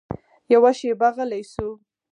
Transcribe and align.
يوه 0.53 0.71
شېبه 0.79 1.07
غلى 1.15 1.41
سو. 1.53 1.67